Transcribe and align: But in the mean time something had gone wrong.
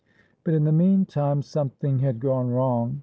But 0.43 0.55
in 0.55 0.63
the 0.63 0.71
mean 0.71 1.05
time 1.05 1.43
something 1.43 1.99
had 1.99 2.19
gone 2.19 2.49
wrong. 2.49 2.99